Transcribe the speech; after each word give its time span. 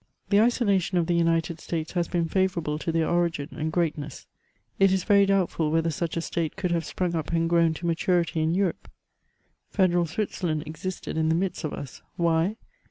The 0.31 0.41
isolation 0.41 0.97
of 0.97 1.05
the 1.05 1.13
United 1.13 1.59
States 1.61 1.91
has 1.91 2.07
been 2.07 2.27
favourable 2.27 2.79
to 2.79 2.91
their 2.91 3.07
origin 3.07 3.49
and 3.51 3.71
greatness; 3.71 4.25
it 4.79 4.91
is 4.91 5.03
very 5.03 5.27
doubtful 5.27 5.69
whether 5.69 5.91
such 5.91 6.17
a 6.17 6.21
state 6.21 6.55
could 6.55 6.71
have 6.71 6.85
sprung 6.85 7.13
up 7.13 7.31
and 7.31 7.47
grown 7.47 7.75
to 7.75 7.85
maturity 7.85 8.41
in 8.41 8.55
Europe. 8.55 8.89
Federal 9.69 10.07
Switzerland 10.07 10.63
existed 10.65 11.17
in 11.17 11.29
the 11.29 11.35
midst 11.35 11.63
of 11.63 11.71
us; 11.71 12.01
why 12.15 12.55